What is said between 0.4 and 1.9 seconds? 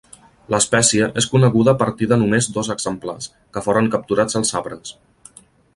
L'espècie és coneguda a